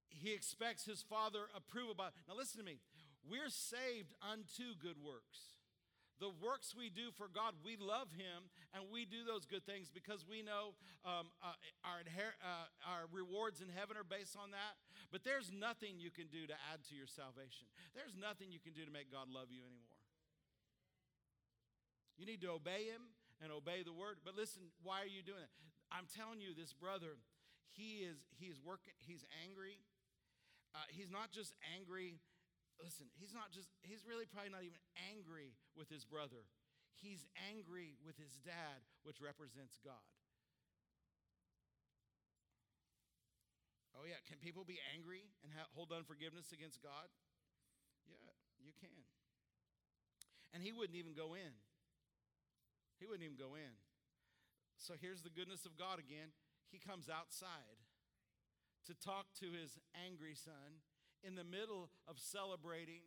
[0.09, 2.09] He expects his father approval by.
[2.27, 2.79] Now listen to me.
[3.29, 5.56] We're saved unto good works
[6.19, 9.93] the works we do for God, we love Him and we do those good things
[9.93, 10.73] because we know
[11.05, 14.81] um, uh, our, inher- uh, our rewards in heaven are based on that.
[15.13, 18.73] But there's nothing you can do to add to your salvation, there's nothing you can
[18.73, 20.01] do to make God love you anymore.
[22.17, 23.13] You need to obey Him
[23.45, 24.25] and obey the word.
[24.25, 25.53] But listen, why are you doing it?
[25.93, 27.21] I'm telling you, this brother,
[27.71, 28.97] he is he is working.
[28.99, 29.85] He's angry.
[30.75, 32.21] Uh, he's not just angry
[32.83, 34.81] listen, he's not just, he's really probably not even
[35.13, 36.49] angry with his brother.
[36.97, 40.05] He's angry with his dad, which represents God.
[43.97, 44.21] Oh, yeah.
[44.29, 47.09] Can people be angry and ha- hold unforgiveness against God?
[48.05, 48.93] Yeah, you can.
[50.53, 51.53] And he wouldn't even go in.
[53.01, 53.73] He wouldn't even go in.
[54.77, 56.33] So here's the goodness of God again.
[56.69, 57.81] He comes outside
[58.85, 60.85] to talk to his angry son
[61.27, 63.03] in the middle of celebrating,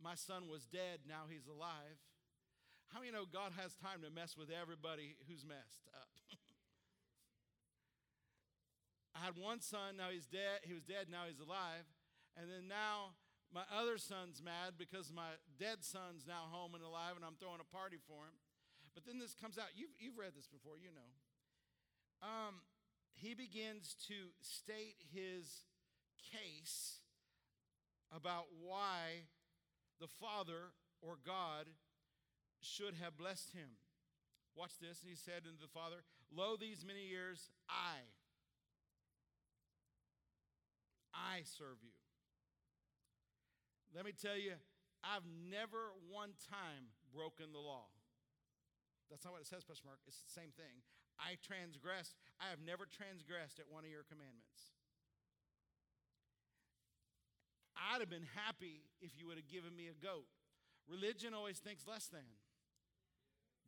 [0.00, 2.00] my son was dead, now he's alive.
[2.88, 6.10] How many know God has time to mess with everybody who's messed up?
[9.14, 10.64] I had one son, now he's dead.
[10.64, 11.86] He was dead, now he's alive.
[12.34, 13.14] And then now
[13.52, 17.62] my other son's mad because my dead son's now home and alive, and I'm throwing
[17.62, 18.34] a party for him.
[18.94, 19.70] But then this comes out.
[19.76, 21.10] You've, you've read this before, you know.
[22.22, 22.64] Um,
[23.14, 25.62] he begins to state his
[26.32, 27.00] case
[28.14, 29.30] about why
[30.00, 31.66] the Father or God
[32.60, 33.78] should have blessed him.
[34.56, 35.00] Watch this.
[35.02, 36.02] And he said unto the Father,
[36.34, 38.04] Lo, these many years I,
[41.14, 41.94] I serve you.
[43.94, 44.54] Let me tell you,
[45.02, 47.90] I've never one time broken the law.
[49.10, 49.98] That's not what it says, Pastor Mark.
[50.06, 50.86] It's the same thing.
[51.18, 52.14] I transgressed.
[52.38, 54.70] I have never transgressed at one of your commandments.
[57.80, 60.26] I'd have been happy if you would have given me a goat.
[60.88, 62.26] Religion always thinks less than.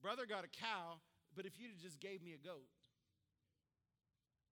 [0.03, 1.01] Brother got a cow,
[1.35, 2.69] but if you'd just gave me a goat,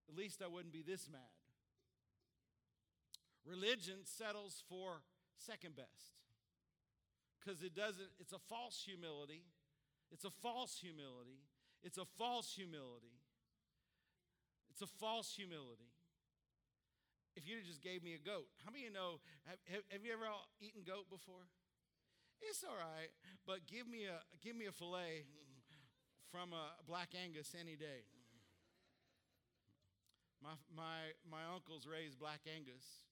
[0.08, 1.20] at least I wouldn't be this mad.
[3.44, 5.02] Religion settles for
[5.36, 6.14] second best
[7.38, 9.44] because it doesn't, it's a false humility.
[10.12, 11.40] It's a false humility.
[11.82, 13.20] It's a false humility.
[14.70, 15.90] It's a false humility
[17.40, 18.52] if you just gave me a goat.
[18.60, 20.28] How many of you know, have, have you ever
[20.60, 21.48] eaten goat before?
[22.44, 23.08] It's all right,
[23.48, 25.24] but give me a, give me a filet
[26.28, 28.04] from a Black Angus any day.
[30.40, 33.04] My, my, my uncles raised Black Angus,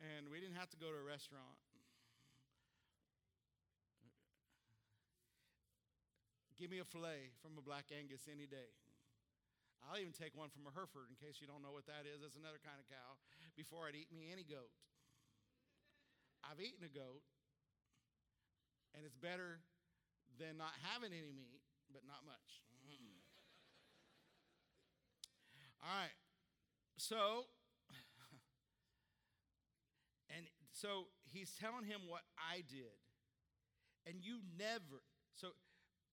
[0.00, 1.56] and we didn't have to go to a restaurant.
[6.60, 8.72] Give me a filet from a Black Angus any day.
[9.84, 12.22] I'll even take one from a Hereford in case you don't know what that is.
[12.22, 13.18] That's another kind of cow.
[13.56, 14.72] Before I'd eat me any goat.
[16.42, 17.22] I've eaten a goat,
[18.96, 19.62] and it's better
[20.40, 21.62] than not having any meat,
[21.92, 22.64] but not much.
[22.88, 23.22] Mm.
[25.82, 26.18] All right.
[26.96, 27.46] So,
[30.30, 32.94] and so he's telling him what I did.
[34.06, 35.02] And you never,
[35.34, 35.48] so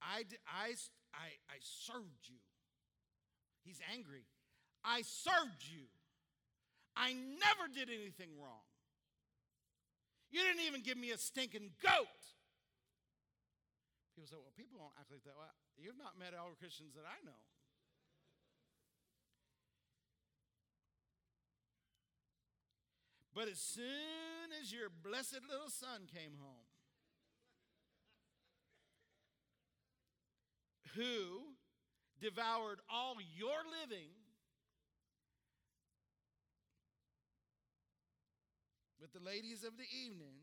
[0.02, 0.74] I, I,
[1.14, 2.38] I, I served you.
[3.64, 4.26] He's angry.
[4.84, 5.90] I served you.
[7.00, 8.68] I never did anything wrong.
[10.30, 12.20] You didn't even give me a stinking goat.
[14.14, 15.34] People say, well, people don't act like that.
[15.40, 17.40] Well, you've not met all Christians that I know.
[23.34, 26.68] But as soon as your blessed little son came home,
[30.96, 31.56] who
[32.20, 34.19] devoured all your living
[39.10, 40.38] with the ladies of the evening,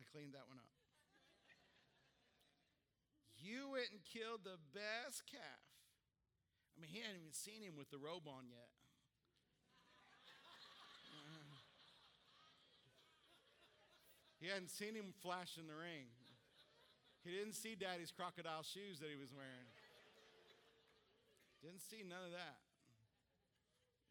[0.00, 0.74] I cleaned that one up.
[3.38, 5.62] You went and killed the best calf.
[6.74, 8.66] I mean, he hadn't even seen him with the robe on yet.
[14.36, 16.12] He hadn't seen him flash in the ring.
[17.24, 19.70] He didn't see daddy's crocodile shoes that he was wearing.
[21.64, 22.60] Didn't see none of that.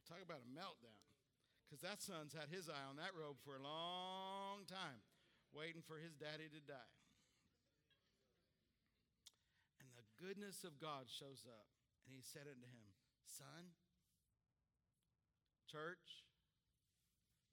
[0.10, 1.05] Talk about a meltdown.
[1.76, 5.04] Because that son's had his eye on that robe for a long time,
[5.52, 6.96] waiting for his daddy to die.
[9.84, 11.68] And the goodness of God shows up.
[12.08, 12.96] And he said unto him,
[13.28, 13.76] Son,
[15.68, 16.24] church,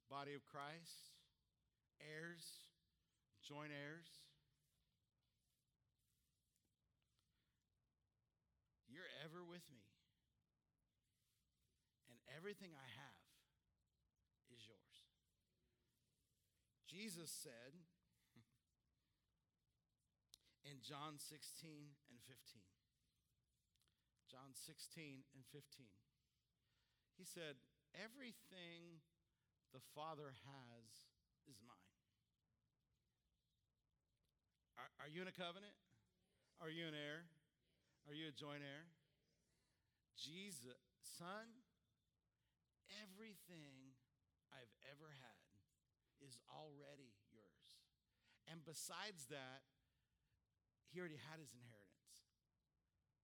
[0.07, 1.19] body of Christ,
[1.99, 2.71] heirs,
[3.43, 4.07] joint heirs.
[8.87, 9.83] You're ever with me.
[12.07, 13.19] And everything I have
[14.53, 14.95] is yours.
[16.93, 17.73] Jesus said
[20.61, 22.61] in John 16 and 15,
[24.29, 25.89] John 16 and 15,
[27.17, 27.57] he said,
[27.97, 29.01] Everything
[29.73, 30.85] the Father has
[31.49, 31.97] is mine.
[34.77, 35.73] Are, are you in a covenant?
[36.61, 37.25] Are you an heir?
[38.05, 38.85] Are you a joint heir?
[40.13, 41.49] Jesus, son,
[43.01, 43.97] everything
[44.53, 45.32] I've ever had
[46.33, 47.69] is already yours.
[48.49, 49.61] And besides that,
[50.89, 52.17] he already had his inheritance.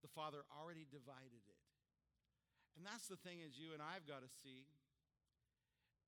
[0.05, 1.61] The Father already divided it.
[2.77, 4.69] And that's the thing is you and I've got to see.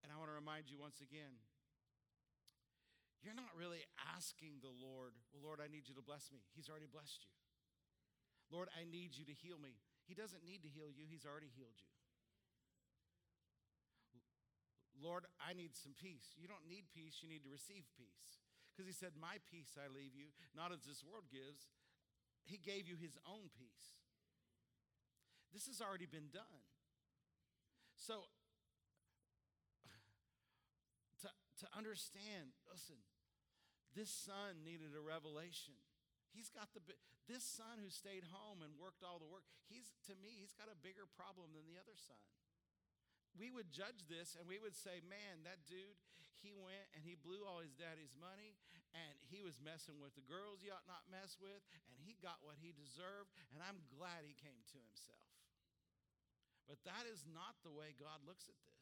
[0.05, 1.41] And I want to remind you once again,
[3.21, 3.85] you're not really
[4.17, 6.41] asking the Lord, well, Lord, I need you to bless me.
[6.57, 7.33] He's already blessed you.
[8.49, 9.77] Lord, I need you to heal me.
[10.09, 11.93] He doesn't need to heal you, He's already healed you.
[15.01, 16.37] Lord, I need some peace.
[16.37, 18.37] You don't need peace, you need to receive peace.
[18.71, 21.73] Because He said, My peace I leave you, not as this world gives.
[22.45, 23.97] He gave you His own peace.
[25.51, 26.63] This has already been done.
[27.99, 28.31] So,
[31.21, 32.97] to, to understand, listen,
[33.91, 35.75] this son needed a revelation.
[36.31, 36.79] He's got the
[37.29, 39.45] this son who stayed home and worked all the work.
[39.67, 42.19] He's to me, he's got a bigger problem than the other son.
[43.37, 45.97] We would judge this and we would say, "Man, that dude,
[46.43, 48.57] he went and he blew all his daddy's money
[48.91, 52.43] and he was messing with the girls he ought not mess with and he got
[52.43, 55.29] what he deserved and I'm glad he came to himself."
[56.67, 58.81] But that is not the way God looks at this.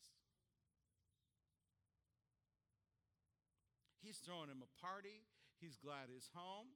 [4.02, 5.26] He's throwing him a party.
[5.60, 6.72] He's glad he's home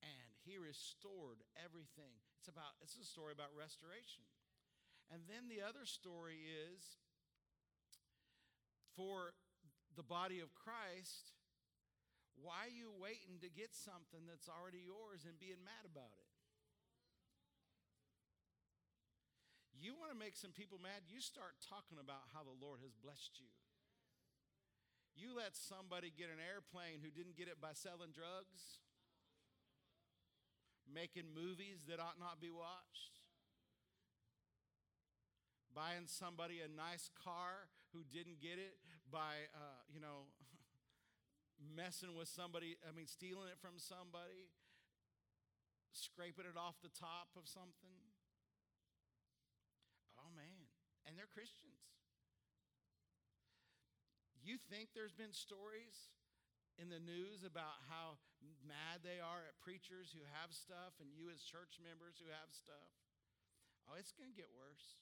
[0.00, 2.14] and he restored everything.
[2.38, 4.24] It's about it's a story about restoration.
[5.10, 6.96] And then the other story is
[9.00, 9.32] for
[9.96, 11.32] the body of Christ,
[12.36, 16.28] why are you waiting to get something that's already yours and being mad about it?
[19.80, 21.08] You want to make some people mad?
[21.08, 23.48] You start talking about how the Lord has blessed you.
[25.16, 28.84] You let somebody get an airplane who didn't get it by selling drugs,
[30.84, 33.24] making movies that ought not be watched,
[35.72, 38.78] buying somebody a nice car who didn't get it
[39.10, 40.30] by, uh, you know,
[41.76, 44.50] messing with somebody, I mean, stealing it from somebody,
[45.92, 48.00] scraping it off the top of something.
[50.18, 50.70] Oh, man.
[51.06, 51.90] And they're Christians.
[54.40, 56.14] You think there's been stories
[56.80, 58.16] in the news about how
[58.64, 62.48] mad they are at preachers who have stuff and you as church members who have
[62.48, 62.88] stuff?
[63.84, 64.96] Oh, it's going to get worse.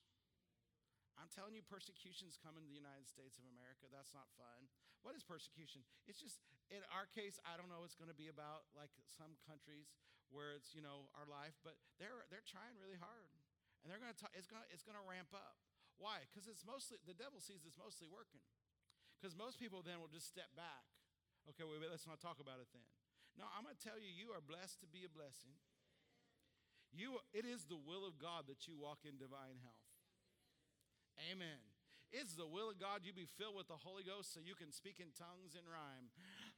[1.19, 3.91] I'm telling you, persecution's coming to the United States of America.
[3.91, 4.71] That's not fun.
[5.03, 5.83] What is persecution?
[6.07, 9.35] It's just, in our case, I don't know it's going to be about like some
[9.47, 9.91] countries
[10.31, 13.31] where it's, you know, our life, but they're, they're trying really hard.
[13.83, 15.59] And they're going to, talk, it's going it's going to ramp up.
[15.99, 16.23] Why?
[16.31, 18.43] Because it's mostly, the devil sees it's mostly working.
[19.19, 20.87] Because most people then will just step back.
[21.51, 22.87] Okay, wait, wait, let's not talk about it then.
[23.35, 25.55] No, I'm going to tell you, you are blessed to be a blessing.
[26.91, 29.78] You, it is the will of God that you walk in divine health.
[31.27, 31.59] Amen.
[32.09, 34.73] It's the will of God you be filled with the Holy Ghost so you can
[34.73, 36.09] speak in tongues and rhyme.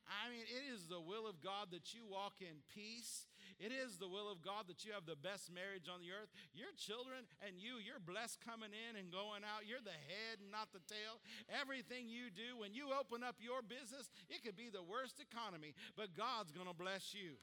[0.06, 3.26] I mean, it is the will of God that you walk in peace.
[3.58, 6.30] It is the will of God that you have the best marriage on the earth.
[6.54, 9.66] Your children and you, you're blessed coming in and going out.
[9.66, 11.18] You're the head and not the tail.
[11.50, 15.74] Everything you do, when you open up your business, it could be the worst economy,
[15.98, 17.34] but God's going to bless you.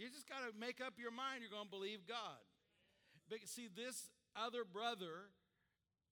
[0.00, 2.40] You just got to make up your mind you're going to believe God.
[3.28, 5.32] But see, this other brother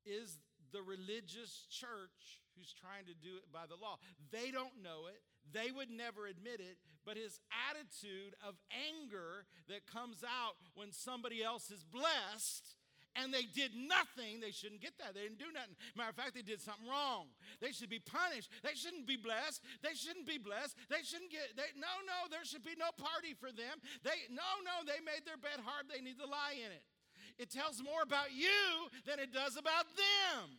[0.04, 0.38] is
[0.72, 3.98] the religious church who's trying to do it by the law.
[4.32, 5.22] They don't know it,
[5.52, 7.38] they would never admit it, but his
[7.70, 12.76] attitude of anger that comes out when somebody else is blessed
[13.14, 15.14] and they did nothing, they shouldn't get that.
[15.14, 15.78] They didn't do nothing.
[15.94, 17.30] Matter of fact, they did something wrong.
[17.62, 18.50] They should be punished.
[18.66, 19.62] They shouldn't be blessed.
[19.86, 20.74] They shouldn't be blessed.
[20.90, 23.78] They shouldn't get, they, no, no, there should be no party for them.
[24.02, 25.86] They, no, no, they made their bed hard.
[25.86, 26.82] They need to lie in it.
[27.38, 30.58] It tells more about you than it does about them.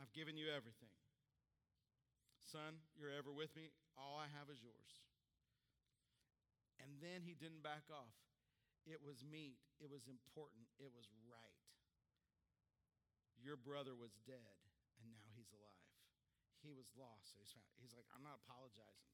[0.00, 0.92] I've given you everything.
[2.52, 3.72] Son, you're ever with me.
[3.96, 5.02] All I have is yours.
[6.78, 8.12] And then he didn't back off.
[8.84, 11.60] It was meat, it was important, it was right.
[13.40, 14.60] Your brother was dead,
[15.00, 15.92] and now he's alive.
[16.60, 17.68] He was lost, so he's found.
[17.80, 19.12] He's like, I'm not apologizing.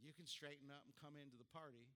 [0.00, 1.88] You can straighten up and come into the party.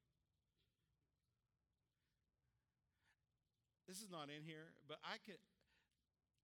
[3.85, 5.41] This is not in here, but I could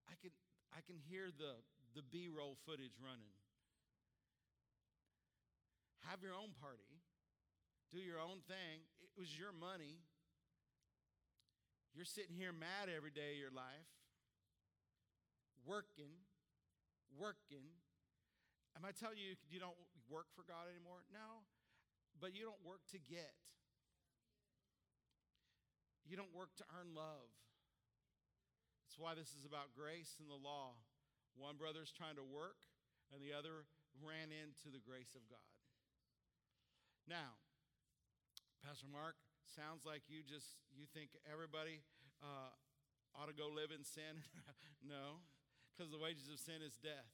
[0.07, 0.31] I can,
[0.71, 1.59] I can hear the,
[1.91, 3.35] the B roll footage running.
[6.07, 6.96] Have your own party,
[7.91, 8.83] do your own thing.
[8.99, 10.03] It was your money.
[11.95, 13.89] You're sitting here mad every day of your life,
[15.65, 16.13] working,
[17.17, 17.73] working.
[18.77, 21.01] Am I telling you you don't work for God anymore?
[21.09, 21.47] No,
[22.21, 23.33] but you don't work to get.
[26.05, 27.33] You don't work to earn love.
[28.85, 30.77] That's why this is about grace and the law.
[31.33, 32.61] One brother's trying to work,
[33.09, 33.65] and the other
[34.05, 35.49] ran into the grace of God.
[37.09, 37.41] Now,
[38.65, 39.13] Pastor Mark,
[39.45, 41.85] sounds like you just you think everybody
[42.25, 42.49] uh,
[43.13, 44.21] ought to go live in sin.
[44.83, 45.21] no,
[45.73, 47.09] because the wages of sin is death.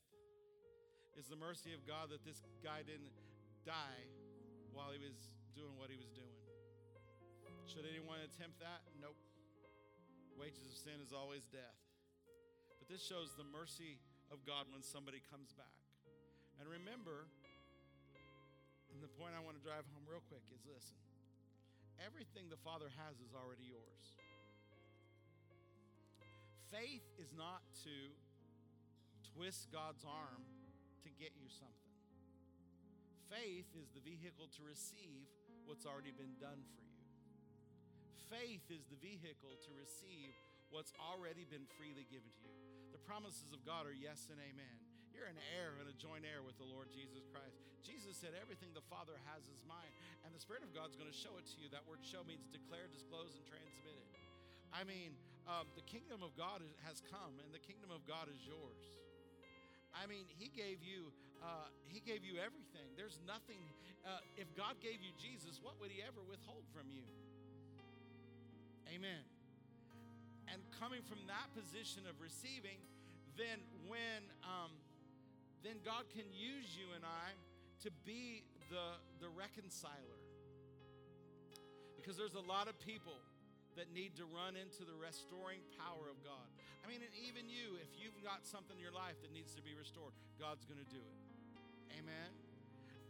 [1.13, 3.13] It's the mercy of God that this guy didn't
[3.67, 4.01] die
[4.73, 5.15] while he was
[5.53, 6.39] doing what he was doing.
[7.69, 8.81] Should anyone attempt that?
[8.97, 9.19] Nope.
[10.33, 11.77] Wages of sin is always death.
[12.81, 14.01] But this shows the mercy
[14.33, 15.77] of God when somebody comes back.
[16.57, 17.29] And remember,
[18.89, 20.97] and the point I want to drive home real quick is listen
[22.01, 24.05] everything the Father has is already yours.
[26.73, 27.95] Faith is not to
[29.35, 30.41] twist God's arm
[31.05, 31.97] to get you something.
[33.29, 35.29] Faith is the vehicle to receive
[35.65, 36.93] what's already been done for you
[38.33, 40.33] faith is the vehicle to receive
[40.73, 42.89] what's already been freely given to you.
[42.89, 44.92] The promises of God are yes and amen.
[45.13, 47.61] You're an heir and a joint heir with the Lord Jesus Christ.
[47.85, 49.93] Jesus said, Everything the Father has is mine.
[50.25, 51.69] And the Spirit of God's going to show it to you.
[51.69, 54.09] That word show means declare, disclose, and transmit it.
[54.73, 55.13] I mean,
[55.45, 58.81] um, the kingdom of God has come, and the kingdom of God is yours.
[59.93, 61.13] I mean, He gave you,
[61.45, 62.89] uh, He gave you everything.
[62.97, 63.61] There's nothing.
[64.01, 67.05] Uh, if God gave you Jesus, what would He ever withhold from you?
[68.89, 69.21] Amen.
[70.49, 72.81] And coming from that position of receiving,
[73.37, 74.73] then when um,
[75.63, 77.33] then God can use you and I
[77.87, 80.19] to be the the reconciler.
[81.95, 83.15] Because there's a lot of people
[83.79, 86.51] that need to run into the restoring power of God.
[86.83, 89.63] I mean, and even you, if you've got something in your life that needs to
[89.63, 91.17] be restored, God's to do it.
[91.95, 92.29] Amen.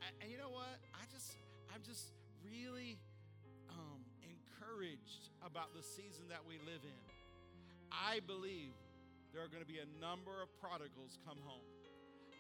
[0.05, 0.77] And, and you know what?
[0.93, 1.33] I just,
[1.73, 2.13] I'm just
[2.45, 3.01] really
[3.73, 7.01] um, encouraged about the season that we live in.
[7.89, 8.77] I believe
[9.33, 11.65] there are to be a number of prodigals come home.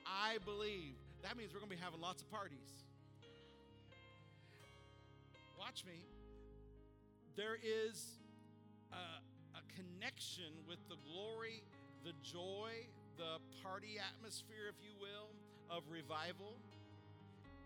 [0.05, 2.83] I believe that means we're going to be having lots of parties.
[5.57, 6.03] Watch me.
[7.37, 8.19] There is
[8.91, 9.23] a,
[9.57, 11.63] a connection with the glory,
[12.03, 15.31] the joy, the party atmosphere, if you will,
[15.71, 16.59] of revival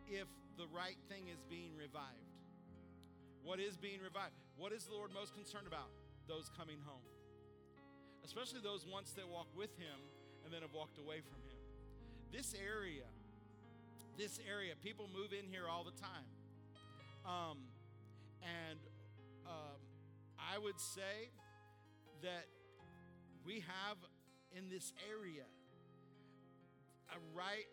[0.08, 0.28] if
[0.58, 2.28] the right thing is being revived.
[3.44, 4.36] What is being revived?
[4.58, 5.90] What is the Lord most concerned about?
[6.28, 7.04] Those coming home.
[8.24, 10.00] Especially those once that walked with Him
[10.44, 11.47] and then have walked away from Him.
[12.32, 13.08] This area,
[14.18, 16.28] this area, people move in here all the time.
[17.26, 17.58] Um,
[18.42, 18.80] and
[19.46, 19.80] um,
[20.38, 21.32] I would say
[22.22, 22.46] that
[23.46, 23.98] we have
[24.56, 25.44] in this area
[27.10, 27.68] a right,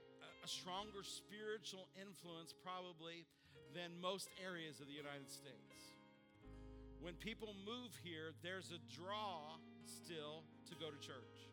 [0.44, 3.26] a stronger spiritual influence probably
[3.74, 5.98] than most areas of the United States.
[7.00, 11.50] When people move here, there's a draw still to go to church.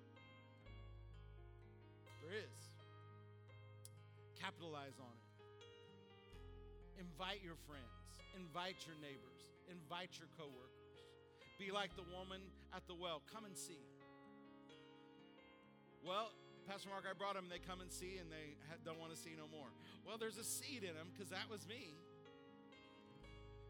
[2.22, 2.71] There is.
[4.42, 5.30] Capitalize on it.
[6.98, 7.94] Invite your friends,
[8.34, 10.82] invite your neighbors, invite your coworkers.
[11.62, 12.42] Be like the woman
[12.74, 13.22] at the well.
[13.30, 13.86] Come and see.
[16.02, 16.34] Well,
[16.66, 17.46] Pastor Mark, I brought them.
[17.54, 19.70] They come and see, and they don't want to see no more.
[20.06, 21.94] Well, there's a seed in them because that was me.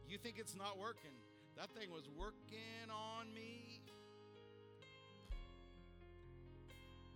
[0.08, 1.16] You think it's not working?
[1.60, 3.84] That thing was working on me.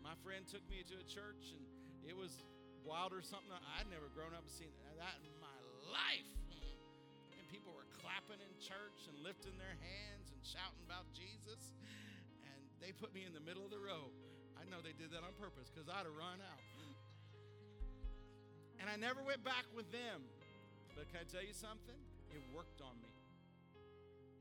[0.03, 1.63] My friend took me to a church, and
[2.03, 2.43] it was
[2.85, 3.49] wild or something.
[3.51, 4.69] I'd never grown up and seen
[5.01, 5.59] that in my
[5.89, 6.29] life.
[6.53, 7.41] Mm-hmm.
[7.41, 11.73] And people were clapping in church and lifting their hands and shouting about Jesus.
[12.45, 14.13] And they put me in the middle of the row.
[14.55, 16.63] I know they did that on purpose because I'd have run out.
[18.79, 20.21] And I never went back with them.
[20.93, 21.97] But can I tell you something?
[22.29, 23.09] It worked on me.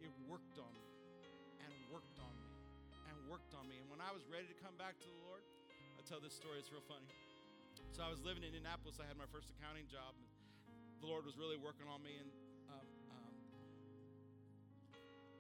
[0.05, 0.85] It worked on me
[1.65, 2.53] and worked on me
[3.09, 3.81] and worked on me.
[3.81, 5.41] And when I was ready to come back to the Lord,
[5.97, 7.09] I tell this story, it's real funny.
[7.93, 9.03] So I was living in Indianapolis.
[9.03, 10.17] I had my first accounting job.
[11.03, 12.17] The Lord was really working on me.
[12.17, 12.31] And
[12.73, 13.35] um, um,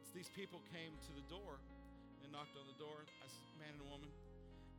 [0.04, 1.62] so these people came to the door
[2.20, 3.08] and knocked on the door.
[3.24, 4.10] A man and a woman.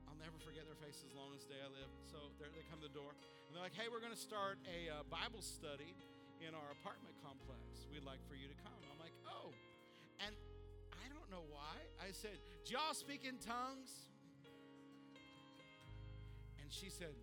[0.05, 1.91] I'll never forget their faces as long as day I live.
[2.07, 4.91] So they come to the door and they're like, hey, we're going to start a
[4.91, 5.97] uh, Bible study
[6.39, 7.87] in our apartment complex.
[7.91, 8.75] We'd like for you to come.
[8.87, 9.51] I'm like, oh.
[10.23, 10.31] And
[10.95, 11.75] I don't know why.
[11.99, 13.91] I said, do y'all speak in tongues?
[16.61, 17.13] And she said,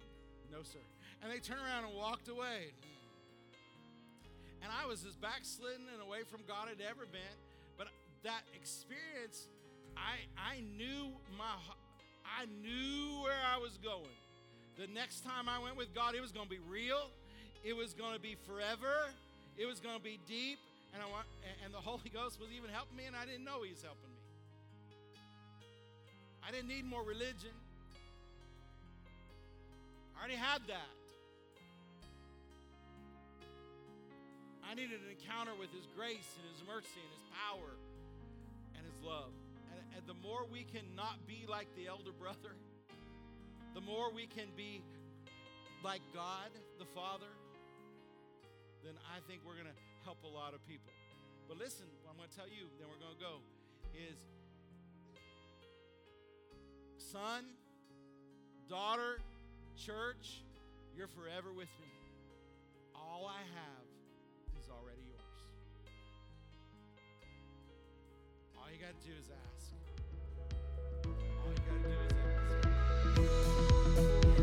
[0.53, 0.85] no, sir.
[1.23, 2.77] And they turned around and walked away.
[4.63, 7.37] And I was as backslidden and away from God had ever been.
[7.79, 7.89] But
[8.23, 9.49] that experience,
[9.97, 11.57] I, I knew my
[12.23, 14.17] I knew where I was going.
[14.79, 17.11] The next time I went with God, it was going to be real.
[17.65, 19.11] It was going to be forever.
[19.59, 20.59] It was going to be deep.
[20.95, 21.27] And, I want,
[21.65, 24.09] and the Holy Ghost was even helping me, and I didn't know He was helping
[24.09, 24.21] me.
[26.47, 27.53] I didn't need more religion.
[30.23, 30.95] I already had that.
[34.63, 37.75] I needed an encounter with His grace and His mercy and His power
[38.79, 39.35] and His love.
[39.99, 42.55] And the more we can not be like the elder brother,
[43.75, 44.85] the more we can be
[45.83, 47.35] like God the Father,
[48.85, 50.95] then I think we're going to help a lot of people.
[51.49, 53.43] But listen, I'm going to tell you, then we're going to go,
[53.91, 54.23] is
[57.11, 57.43] son,
[58.71, 59.19] daughter,
[59.77, 60.43] church,
[60.97, 61.89] you're forever with me.
[62.95, 63.87] All I have
[64.61, 65.21] is already yours.
[68.57, 69.73] All you got to do is ask.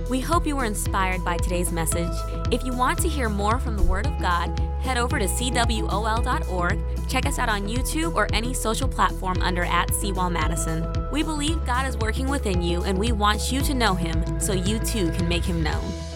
[0.10, 2.10] We hope you were inspired by today's message.
[2.52, 6.80] If you want to hear more from the Word of God, head over to cwol.org,
[7.08, 10.99] check us out on YouTube or any social platform under at Seawall Madison.
[11.12, 14.54] We believe God is working within you and we want you to know Him so
[14.54, 16.09] you too can make Him known.